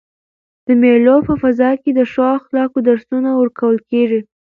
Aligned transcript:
د 0.67 0.67
مېلو 0.81 1.15
په 1.27 1.33
فضا 1.41 1.69
کښي 1.81 1.91
د 1.95 1.99
ښو 2.11 2.23
اخلاقو 2.39 2.79
درسونه 2.89 3.29
ورکول 3.41 3.77
کیږي. 3.89 4.21